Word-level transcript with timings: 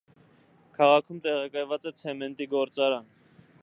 Քաղաքում 0.77 1.21
տեղակայված 1.27 1.87
է 1.91 1.95
ցեմենտի 2.01 2.53
գործարան։ 2.59 3.11